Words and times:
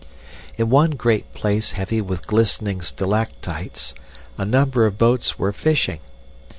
"In 0.57 0.71
one 0.71 0.93
great 0.95 1.31
place 1.35 1.73
heavy 1.73 2.01
with 2.01 2.25
glistening 2.25 2.81
stalactites 2.81 3.93
a 4.35 4.43
number 4.43 4.87
of 4.87 4.97
boats 4.97 5.37
were 5.37 5.51
fishing. 5.53 5.99